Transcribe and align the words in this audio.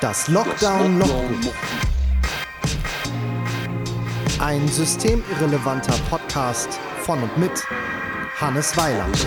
Das 0.00 0.28
Lockdown 0.28 0.98
Logbuch. 0.98 1.52
Ein 4.38 4.66
systemirrelevanter 4.66 5.92
Podcast 6.08 6.80
von 7.02 7.22
und 7.22 7.36
mit 7.36 7.50
Hannes 8.40 8.74
Weiland. 8.78 9.26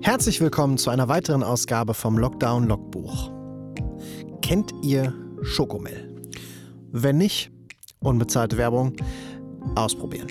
Herzlich 0.00 0.40
willkommen 0.40 0.76
zu 0.76 0.90
einer 0.90 1.06
weiteren 1.06 1.44
Ausgabe 1.44 1.94
vom 1.94 2.18
Lockdown 2.18 2.66
Logbuch. 2.66 3.30
Kennt 4.42 4.72
ihr 4.82 5.14
Schokomel? 5.42 6.20
Wenn 6.90 7.18
nicht, 7.18 7.52
unbezahlte 8.00 8.56
Werbung, 8.56 8.96
ausprobieren. 9.74 10.28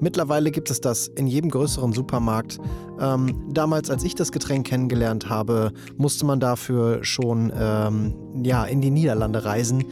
Mittlerweile 0.00 0.50
gibt 0.50 0.70
es 0.70 0.80
das 0.80 1.08
in 1.08 1.26
jedem 1.26 1.50
größeren 1.50 1.92
Supermarkt. 1.92 2.58
Ähm, 2.98 3.44
damals, 3.50 3.90
als 3.90 4.02
ich 4.02 4.14
das 4.14 4.32
Getränk 4.32 4.66
kennengelernt 4.66 5.28
habe, 5.28 5.72
musste 5.98 6.24
man 6.24 6.40
dafür 6.40 7.04
schon 7.04 7.52
ähm, 7.54 8.14
ja, 8.42 8.64
in 8.64 8.80
die 8.80 8.90
Niederlande 8.90 9.44
reisen. 9.44 9.84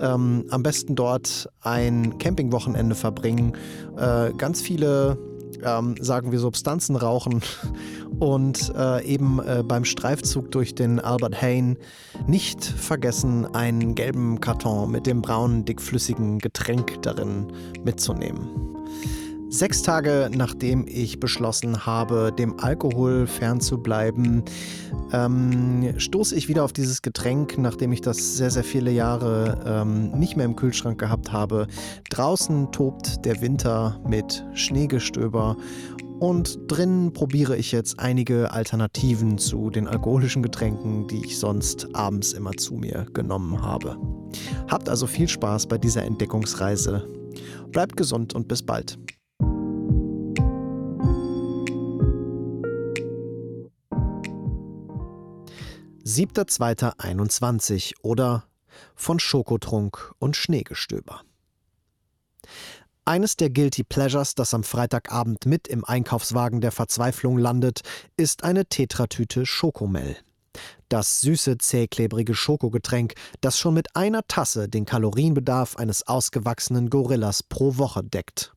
Ähm, 0.00 0.44
am 0.50 0.62
besten 0.62 0.94
dort 0.94 1.48
ein 1.62 2.18
Campingwochenende 2.18 2.94
verbringen. 2.94 3.54
Äh, 3.96 4.32
ganz 4.34 4.62
viele 4.62 5.18
ähm, 5.64 5.94
sagen 6.00 6.32
wir, 6.32 6.38
Substanzen 6.38 6.96
rauchen 6.96 7.42
und 8.18 8.72
äh, 8.76 9.04
eben 9.04 9.40
äh, 9.40 9.62
beim 9.62 9.84
Streifzug 9.84 10.50
durch 10.50 10.74
den 10.74 11.00
Albert 11.00 11.40
Hain 11.40 11.76
nicht 12.26 12.64
vergessen, 12.64 13.46
einen 13.54 13.94
gelben 13.94 14.40
Karton 14.40 14.90
mit 14.90 15.06
dem 15.06 15.22
braunen, 15.22 15.64
dickflüssigen 15.64 16.38
Getränk 16.38 17.02
darin 17.02 17.46
mitzunehmen. 17.84 18.48
Sechs 19.48 19.82
Tage 19.82 20.28
nachdem 20.34 20.86
ich 20.88 21.20
beschlossen 21.20 21.86
habe, 21.86 22.32
dem 22.36 22.58
Alkohol 22.58 23.26
fernzubleiben, 23.28 24.42
ähm, 25.12 25.94
stoße 25.98 26.34
ich 26.34 26.48
wieder 26.48 26.64
auf 26.64 26.72
dieses 26.72 27.00
Getränk, 27.00 27.56
nachdem 27.56 27.92
ich 27.92 28.00
das 28.00 28.36
sehr, 28.36 28.50
sehr 28.50 28.64
viele 28.64 28.90
Jahre 28.90 29.62
ähm, 29.64 30.10
nicht 30.18 30.36
mehr 30.36 30.46
im 30.46 30.56
Kühlschrank 30.56 30.98
gehabt 30.98 31.32
habe. 31.32 31.68
Draußen 32.10 32.72
tobt 32.72 33.24
der 33.24 33.40
Winter 33.40 34.00
mit 34.06 34.44
Schneegestöber 34.54 35.56
und 36.18 36.58
drinnen 36.66 37.12
probiere 37.12 37.56
ich 37.56 37.72
jetzt 37.72 38.00
einige 38.00 38.50
Alternativen 38.50 39.38
zu 39.38 39.70
den 39.70 39.86
alkoholischen 39.86 40.42
Getränken, 40.42 41.06
die 41.06 41.24
ich 41.24 41.38
sonst 41.38 41.94
abends 41.94 42.32
immer 42.32 42.52
zu 42.52 42.74
mir 42.74 43.06
genommen 43.12 43.62
habe. 43.62 43.96
Habt 44.68 44.88
also 44.88 45.06
viel 45.06 45.28
Spaß 45.28 45.66
bei 45.66 45.78
dieser 45.78 46.02
Entdeckungsreise. 46.02 47.06
Bleibt 47.70 47.96
gesund 47.96 48.34
und 48.34 48.48
bis 48.48 48.62
bald. 48.62 48.98
7.2.21 56.06 57.94
oder 58.00 58.44
von 58.94 59.18
Schokotrunk 59.18 60.12
und 60.20 60.36
Schneegestöber. 60.36 61.22
Eines 63.04 63.34
der 63.34 63.50
Guilty 63.50 63.82
Pleasures, 63.82 64.36
das 64.36 64.54
am 64.54 64.62
Freitagabend 64.62 65.46
mit 65.46 65.66
im 65.66 65.84
Einkaufswagen 65.84 66.60
der 66.60 66.70
Verzweiflung 66.70 67.38
landet, 67.38 67.80
ist 68.16 68.44
eine 68.44 68.66
Tetratüte 68.66 69.46
Schokomel. 69.46 70.16
Das 70.88 71.22
süße, 71.22 71.58
zähklebrige 71.58 72.36
Schokogetränk, 72.36 73.14
das 73.40 73.58
schon 73.58 73.74
mit 73.74 73.96
einer 73.96 74.22
Tasse 74.28 74.68
den 74.68 74.84
Kalorienbedarf 74.84 75.74
eines 75.74 76.06
ausgewachsenen 76.06 76.88
Gorillas 76.88 77.42
pro 77.42 77.78
Woche 77.78 78.04
deckt. 78.04 78.54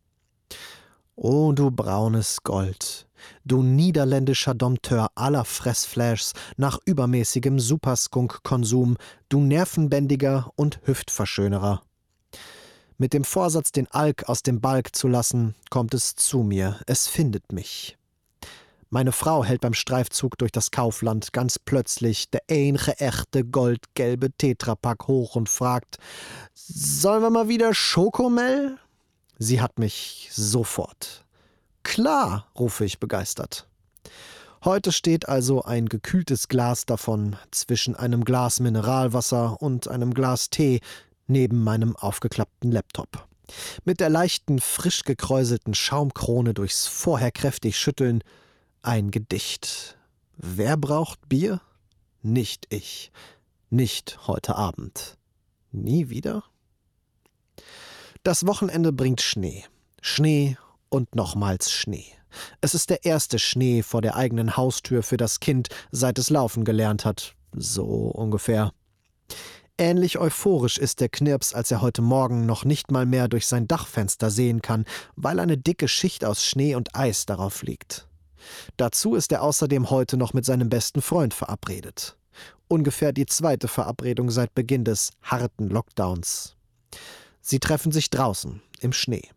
O 1.15 1.51
du 1.51 1.71
braunes 1.71 2.43
Gold, 2.43 3.08
du 3.45 3.63
niederländischer 3.63 4.53
Dompteur 4.53 5.09
aller 5.15 5.45
Fressflashs 5.45 6.33
nach 6.57 6.79
übermäßigem 6.85 7.59
Superskunk-Konsum, 7.59 8.97
du 9.29 9.39
Nervenbändiger 9.39 10.51
und 10.55 10.79
Hüftverschönerer. 10.85 11.81
Mit 12.97 13.13
dem 13.13 13.23
Vorsatz, 13.23 13.71
den 13.71 13.89
Alk 13.91 14.27
aus 14.27 14.43
dem 14.43 14.59
Balk 14.59 14.95
zu 14.95 15.07
lassen, 15.07 15.55
kommt 15.69 15.93
es 15.93 16.15
zu 16.15 16.39
mir, 16.39 16.79
es 16.85 17.07
findet 17.07 17.53
mich. 17.53 17.97
Meine 18.91 19.11
Frau 19.11 19.43
hält 19.43 19.61
beim 19.61 19.75
Streifzug 19.75 20.37
durch 20.39 20.51
das 20.51 20.71
Kaufland 20.71 21.31
ganz 21.31 21.59
plötzlich 21.59 22.31
der 22.31 22.41
einige 22.49 22.99
echte 22.99 23.45
goldgelbe 23.45 24.31
Tetrapack 24.31 25.07
hoch 25.07 25.35
und 25.35 25.47
fragt: 25.47 25.97
Sollen 26.55 27.21
wir 27.21 27.29
mal 27.29 27.47
wieder 27.47 27.75
Schokomel? 27.75 28.79
Sie 29.37 29.61
hat 29.61 29.77
mich 29.77 30.29
sofort. 30.33 31.23
Klar, 31.89 32.45
rufe 32.55 32.85
ich 32.85 32.99
begeistert. 32.99 33.67
Heute 34.63 34.91
steht 34.91 35.27
also 35.27 35.63
ein 35.63 35.89
gekühltes 35.89 36.47
Glas 36.47 36.85
davon 36.85 37.35
zwischen 37.49 37.95
einem 37.95 38.25
Glas 38.25 38.59
Mineralwasser 38.59 39.59
und 39.59 39.87
einem 39.87 40.13
Glas 40.13 40.51
Tee 40.51 40.81
neben 41.25 41.63
meinem 41.63 41.95
aufgeklappten 41.95 42.71
Laptop. 42.71 43.27
Mit 43.85 44.01
der 44.01 44.09
leichten, 44.09 44.59
frisch 44.59 45.03
gekräuselten 45.03 45.73
Schaumkrone 45.73 46.53
durchs 46.53 46.85
vorher 46.85 47.31
kräftig 47.31 47.75
Schütteln 47.79 48.23
ein 48.83 49.09
Gedicht. 49.09 49.97
Wer 50.37 50.77
braucht 50.77 51.27
Bier? 51.27 51.59
Nicht 52.21 52.67
ich. 52.69 53.11
Nicht 53.71 54.27
heute 54.27 54.57
Abend. 54.57 55.17
Nie 55.71 56.09
wieder? 56.11 56.43
Das 58.21 58.45
Wochenende 58.45 58.93
bringt 58.93 59.21
Schnee. 59.21 59.65
Schnee 60.03 60.55
und 60.89 61.15
nochmals 61.15 61.71
Schnee. 61.71 62.05
Es 62.61 62.73
ist 62.73 62.89
der 62.89 63.05
erste 63.05 63.39
Schnee 63.39 63.81
vor 63.83 64.01
der 64.01 64.15
eigenen 64.15 64.57
Haustür 64.57 65.03
für 65.03 65.17
das 65.17 65.39
Kind, 65.39 65.69
seit 65.91 66.19
es 66.19 66.29
laufen 66.29 66.63
gelernt 66.63 67.05
hat. 67.05 67.35
So 67.53 67.85
ungefähr. 67.85 68.71
Ähnlich 69.77 70.17
euphorisch 70.19 70.77
ist 70.77 70.99
der 70.99 71.07
Knirps, 71.07 71.53
als 71.53 71.71
er 71.71 71.81
heute 71.81 72.01
Morgen 72.01 72.45
noch 72.45 72.65
nicht 72.65 72.91
mal 72.91 73.05
mehr 73.05 73.29
durch 73.29 73.47
sein 73.47 73.67
Dachfenster 73.67 74.29
sehen 74.29 74.61
kann, 74.61 74.85
weil 75.15 75.39
eine 75.39 75.57
dicke 75.57 75.87
Schicht 75.87 76.25
aus 76.25 76.43
Schnee 76.43 76.75
und 76.75 76.95
Eis 76.95 77.25
darauf 77.25 77.63
liegt. 77.63 78.07
Dazu 78.77 79.15
ist 79.15 79.31
er 79.31 79.41
außerdem 79.41 79.89
heute 79.89 80.17
noch 80.17 80.33
mit 80.33 80.43
seinem 80.43 80.69
besten 80.69 81.01
Freund 81.01 81.33
verabredet. 81.33 82.17
Ungefähr 82.67 83.13
die 83.13 83.25
zweite 83.25 83.67
Verabredung 83.67 84.29
seit 84.29 84.53
Beginn 84.53 84.83
des 84.83 85.11
harten 85.23 85.69
Lockdowns. 85.69 86.55
Sie 87.41 87.59
treffen 87.59 87.91
sich 87.91 88.09
draußen, 88.09 88.61
im 88.81 88.93
Schnee. 88.93 89.29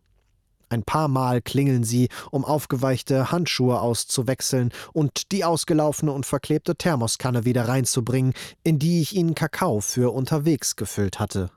Ein 0.73 0.85
paar 0.85 1.09
Mal 1.09 1.43
klingeln 1.43 1.85
sie, 1.85 2.09
um 2.31 2.47
aufgeweichte 2.47 3.31
Handschuhe 3.31 3.79
auszuwechseln 3.79 4.73
und 4.95 5.31
die 5.31 5.45
ausgelaufene 5.45 6.11
und 6.13 6.25
verklebte 6.25 6.77
Thermoskanne 6.77 7.45
wieder 7.45 7.69
reinzubringen, 7.69 8.33
in 8.65 8.79
die 8.79 9.03
ich 9.03 9.15
ihnen 9.15 9.35
Kakao 9.35 9.83
für 9.83 10.15
unterwegs 10.15 10.75
gefüllt 10.75 11.21
hatte. 11.21 11.51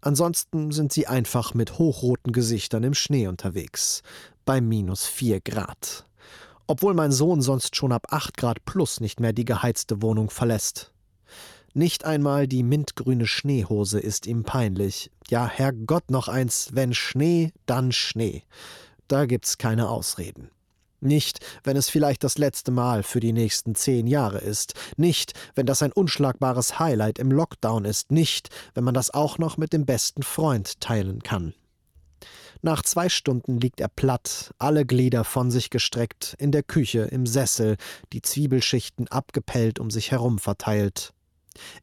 Ansonsten 0.00 0.72
sind 0.72 0.90
sie 0.90 1.06
einfach 1.06 1.52
mit 1.52 1.78
hochroten 1.78 2.32
Gesichtern 2.32 2.82
im 2.82 2.94
Schnee 2.94 3.26
unterwegs, 3.26 4.02
bei 4.46 4.62
minus 4.62 5.04
vier 5.04 5.42
Grad. 5.42 6.06
Obwohl 6.66 6.94
mein 6.94 7.12
Sohn 7.12 7.42
sonst 7.42 7.76
schon 7.76 7.92
ab 7.92 8.06
acht 8.08 8.38
Grad 8.38 8.64
plus 8.64 9.00
nicht 9.00 9.20
mehr 9.20 9.34
die 9.34 9.44
geheizte 9.44 10.00
Wohnung 10.00 10.30
verlässt. 10.30 10.94
Nicht 11.76 12.06
einmal 12.06 12.48
die 12.48 12.62
mintgrüne 12.62 13.26
Schneehose 13.26 14.00
ist 14.00 14.26
ihm 14.26 14.44
peinlich. 14.44 15.10
Ja, 15.28 15.46
Herrgott 15.46 16.10
noch 16.10 16.26
eins, 16.26 16.70
wenn 16.72 16.94
Schnee, 16.94 17.52
dann 17.66 17.92
Schnee. 17.92 18.44
Da 19.08 19.26
gibt's 19.26 19.58
keine 19.58 19.90
Ausreden. 19.90 20.50
Nicht, 21.00 21.44
wenn 21.64 21.76
es 21.76 21.90
vielleicht 21.90 22.24
das 22.24 22.38
letzte 22.38 22.70
Mal 22.70 23.02
für 23.02 23.20
die 23.20 23.34
nächsten 23.34 23.74
zehn 23.74 24.06
Jahre 24.06 24.38
ist. 24.38 24.72
Nicht, 24.96 25.34
wenn 25.54 25.66
das 25.66 25.82
ein 25.82 25.92
unschlagbares 25.92 26.78
Highlight 26.78 27.18
im 27.18 27.30
Lockdown 27.30 27.84
ist. 27.84 28.10
Nicht, 28.10 28.48
wenn 28.72 28.84
man 28.84 28.94
das 28.94 29.12
auch 29.12 29.36
noch 29.36 29.58
mit 29.58 29.74
dem 29.74 29.84
besten 29.84 30.22
Freund 30.22 30.80
teilen 30.80 31.22
kann. 31.22 31.52
Nach 32.62 32.82
zwei 32.84 33.10
Stunden 33.10 33.60
liegt 33.60 33.82
er 33.82 33.88
platt, 33.88 34.54
alle 34.58 34.86
Glieder 34.86 35.24
von 35.24 35.50
sich 35.50 35.68
gestreckt, 35.68 36.36
in 36.38 36.52
der 36.52 36.62
Küche, 36.62 37.00
im 37.02 37.26
Sessel, 37.26 37.76
die 38.14 38.22
Zwiebelschichten 38.22 39.08
abgepellt 39.08 39.78
um 39.78 39.90
sich 39.90 40.10
herum 40.10 40.38
verteilt. 40.38 41.12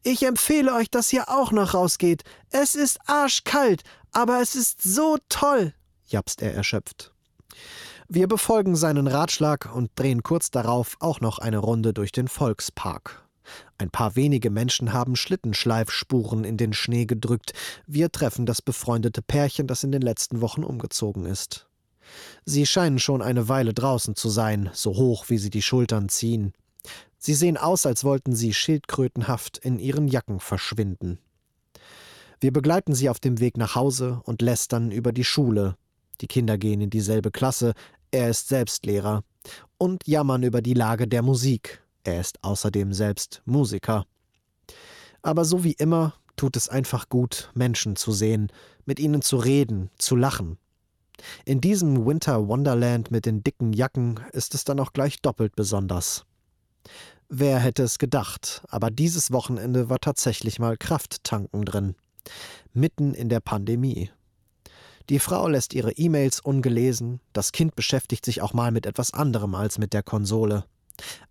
Ich 0.04 0.24
empfehle 0.24 0.74
euch, 0.74 0.90
dass 0.90 1.12
ihr 1.14 1.30
auch 1.30 1.52
noch 1.52 1.74
rausgeht. 1.74 2.24
Es 2.50 2.76
ist 2.76 3.00
arschkalt, 3.08 3.84
aber 4.12 4.42
es 4.42 4.56
ist 4.56 4.82
so 4.82 5.18
toll, 5.30 5.74
japst 6.06 6.42
er 6.42 6.54
erschöpft. 6.54 7.12
Wir 8.08 8.28
befolgen 8.28 8.76
seinen 8.76 9.08
Ratschlag 9.08 9.74
und 9.74 9.92
drehen 9.96 10.24
kurz 10.24 10.52
darauf 10.52 10.98
auch 11.00 11.22
noch 11.22 11.40
eine 11.40 11.58
Runde 11.58 11.94
durch 11.94 12.12
den 12.12 12.28
Volkspark. 12.28 13.24
Ein 13.78 13.90
paar 13.90 14.16
wenige 14.16 14.50
Menschen 14.50 14.94
haben 14.94 15.16
Schlittenschleifspuren 15.16 16.44
in 16.44 16.58
den 16.58 16.74
Schnee 16.74 17.06
gedrückt. 17.06 17.54
Wir 17.88 18.12
treffen 18.12 18.46
das 18.46 18.62
befreundete 18.62 19.22
Pärchen, 19.22 19.68
das 19.68 19.84
in 19.84 19.92
den 19.92 20.02
letzten 20.02 20.42
Wochen 20.42 20.64
umgezogen 20.64 21.26
ist. 21.26 21.68
Sie 22.46 22.66
scheinen 22.66 23.00
schon 23.00 23.22
eine 23.22 23.50
Weile 23.50 23.74
draußen 23.74 24.16
zu 24.16 24.30
sein, 24.30 24.70
so 24.74 24.96
hoch 24.96 25.26
wie 25.30 25.38
sie 25.38 25.50
die 25.50 25.62
Schultern 25.62 26.10
ziehen. 26.10 26.54
Sie 27.26 27.36
sehen 27.36 27.56
aus, 27.56 27.86
als 27.86 28.04
wollten 28.04 28.36
sie 28.36 28.54
schildkrötenhaft 28.54 29.58
in 29.58 29.80
ihren 29.80 30.10
Jacken 30.10 30.42
verschwinden. 30.42 31.20
Wir 32.42 32.52
begleiten 32.52 32.94
sie 32.94 33.08
auf 33.08 33.22
dem 33.22 33.40
Weg 33.40 33.56
nach 33.56 33.76
Hause 33.76 34.20
und 34.26 34.42
lästern 34.42 34.92
über 34.92 35.14
die 35.14 35.24
Schule. 35.24 35.78
Die 36.20 36.28
Kinder 36.28 36.58
gehen 36.58 36.82
in 36.82 36.90
dieselbe 36.90 37.32
Klasse, 37.32 37.76
er 38.12 38.30
ist 38.30 38.50
selbst 38.50 38.86
Lehrer. 38.86 39.24
Und 39.78 40.06
jammern 40.06 40.44
über 40.44 40.62
die 40.62 40.74
Lage 40.74 41.08
der 41.08 41.22
Musik, 41.22 41.82
er 42.04 42.20
ist 42.20 42.44
außerdem 42.44 42.92
selbst 42.92 43.42
Musiker. 43.46 44.06
Aber 45.22 45.46
so 45.46 45.64
wie 45.64 45.72
immer 45.72 46.16
tut 46.36 46.58
es 46.58 46.68
einfach 46.68 47.08
gut, 47.08 47.52
Menschen 47.54 47.96
zu 47.96 48.12
sehen, 48.12 48.52
mit 48.84 49.00
ihnen 49.00 49.22
zu 49.22 49.38
reden, 49.38 49.92
zu 49.98 50.18
lachen. 50.18 50.58
In 51.46 51.62
diesem 51.62 52.06
Winter 52.06 52.50
Wonderland 52.50 53.12
mit 53.12 53.26
den 53.26 53.46
dicken 53.46 53.72
Jacken 53.72 54.20
ist 54.34 54.56
es 54.56 54.66
dann 54.66 54.82
auch 54.82 54.92
gleich 54.92 55.22
doppelt 55.22 55.56
besonders. 55.56 56.26
Wer 57.36 57.58
hätte 57.58 57.82
es 57.82 57.98
gedacht, 57.98 58.62
aber 58.70 58.92
dieses 58.92 59.32
Wochenende 59.32 59.90
war 59.90 60.00
tatsächlich 60.00 60.60
mal 60.60 60.78
Krafttanken 60.78 61.66
drin. 61.66 61.96
Mitten 62.74 63.16
in 63.16 63.28
der 63.28 63.40
Pandemie. 63.40 64.12
Die 65.10 65.18
Frau 65.18 65.48
lässt 65.48 65.74
ihre 65.74 65.94
E-Mails 65.94 66.42
ungelesen, 66.42 67.22
das 67.34 67.52
Kind 67.52 67.76
beschäftigt 67.76 68.24
sich 68.24 68.44
auch 68.44 68.54
mal 68.54 68.70
mit 68.70 68.86
etwas 68.86 69.16
anderem 69.16 69.56
als 69.56 69.80
mit 69.80 69.94
der 69.94 70.04
Konsole. 70.04 70.66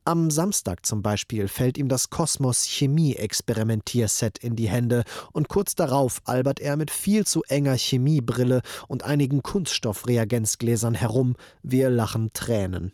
Am 0.05 0.33
Samstag 0.33 0.85
zum 0.85 1.03
Beispiel 1.03 1.47
fällt 1.47 1.79
ihm 1.79 1.89
das 1.89 2.11
Kosmos 2.11 2.65
Chemie-Experimentierset 2.65 4.39
in 4.39 4.57
die 4.57 4.69
Hände 4.69 5.05
und 5.31 5.49
kurz 5.49 5.77
darauf 5.77 6.21
albert 6.25 6.59
er 6.59 6.77
mit 6.77 6.91
viel 6.91 7.25
zu 7.29 7.45
enger 7.45 7.77
Chemiebrille 7.77 8.63
und 8.89 9.05
einigen 9.05 9.45
Kunststoffreagenzgläsern 9.45 10.95
herum, 10.95 11.37
wir 11.63 11.91
lachen 11.91 12.33
Tränen. 12.33 12.93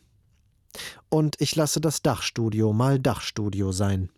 Und 1.09 1.37
ich 1.41 1.57
lasse 1.57 1.81
das 1.81 2.03
Dachstudio 2.03 2.73
mal 2.73 2.99
Dachstudio 2.99 3.73
sein. 3.73 4.11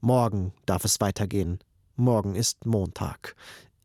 Morgen 0.00 0.52
darf 0.66 0.84
es 0.84 1.00
weitergehen. 1.00 1.60
Morgen 1.96 2.34
ist 2.34 2.66
Montag. 2.66 3.36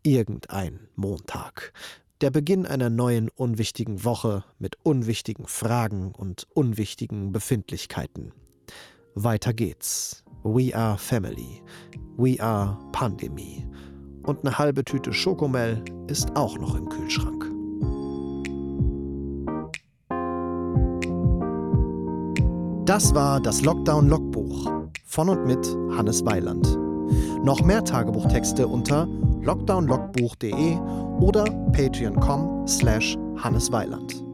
Irgendein 0.04 0.88
Montag 0.96 1.74
der 2.22 2.32
Beginn 2.32 2.66
einer 2.66 2.90
neuen 2.90 3.30
unwichtigen 3.30 4.04
Woche 4.04 4.44
mit 4.58 4.78
unwichtigen 4.84 5.46
Fragen 5.46 6.12
und 6.12 6.48
unwichtigen 6.54 7.32
Befindlichkeiten. 7.32 8.32
Weiter 9.14 9.54
geht's. 9.54 10.24
We 10.44 10.76
are 10.76 10.98
Family. 10.98 11.62
We 12.18 12.42
are 12.42 12.78
Pandemie. 12.92 13.68
Und 14.24 14.42
eine 14.42 14.58
halbe 14.58 14.84
Tüte 14.84 15.14
Schokomel 15.14 15.84
ist 16.08 16.36
auch 16.36 16.58
noch 16.58 16.76
im 16.76 16.90
Kühlschrank. 16.90 17.37
Das 22.98 23.14
war 23.14 23.40
das 23.40 23.62
Lockdown-Logbuch 23.62 24.72
von 25.06 25.30
und 25.30 25.46
mit 25.46 25.64
Hannes 25.96 26.26
Weiland. 26.26 26.66
Noch 27.46 27.62
mehr 27.62 27.84
Tagebuchtexte 27.84 28.68
unter 28.68 29.08
lockdownlogbuch.de 29.44 30.78
oder 31.20 31.44
patreon.com 31.74 32.68
slash 32.68 33.16
hannesweiland. 33.38 34.27